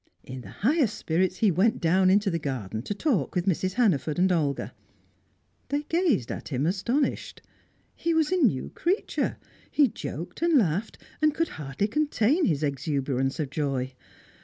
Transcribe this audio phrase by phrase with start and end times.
[0.23, 3.73] In the highest spirits he went down into the garden to talk with Mrs.
[3.73, 4.73] Hannaford and Olga.
[5.69, 7.43] They gazed at him, astonished;
[7.93, 9.37] he was a new creature;
[9.69, 13.93] he joked and laughed and could hardly contain his exuberance of joy.